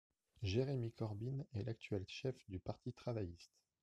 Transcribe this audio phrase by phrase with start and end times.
[0.41, 3.59] Jeremy Corbyn est l'actuel chef du Parti travailliste.